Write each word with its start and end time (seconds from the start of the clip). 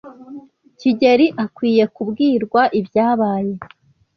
kigeli 0.79 1.27
akwiye 1.43 1.85
kubwirwa 1.95 2.61
ibyabaye. 2.79 3.53